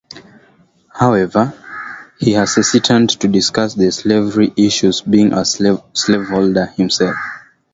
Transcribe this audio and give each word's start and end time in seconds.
However, 0.95 1.53
he 2.19 2.35
was 2.35 2.55
hesitant 2.55 3.11
to 3.21 3.27
discuss 3.27 3.75
the 3.75 3.91
slavery 3.91 4.51
issue 4.57 4.91
being 5.07 5.31
a 5.31 5.45
slaveholder 5.45 6.65
himself. 6.75 7.17